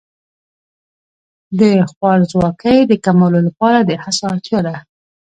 د 1.59 1.61
خوارځواکۍ 1.91 2.77
د 2.85 2.93
کمولو 3.05 3.39
لپاره 3.47 3.79
د 3.83 3.91
هڅو 4.03 4.23
اړتیا 4.33 4.59
ده. 4.67 4.75